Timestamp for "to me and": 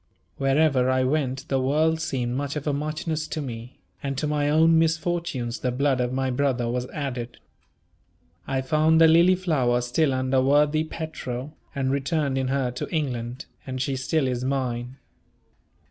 3.27-4.17